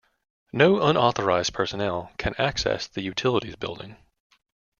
No 0.51 0.81
unauthorized 0.81 1.53
personnel 1.53 2.11
can 2.17 2.33
access 2.39 2.87
the 2.87 3.03
utilities 3.03 3.55
building. 3.55 3.97